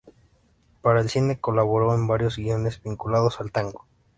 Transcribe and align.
Para 0.81 0.99
el 1.01 1.09
cine 1.11 1.39
colaboró 1.39 1.93
en 1.93 2.07
varios 2.07 2.35
guiones 2.37 2.81
vinculados 2.81 3.39
al 3.39 3.51
tango. 3.51 3.85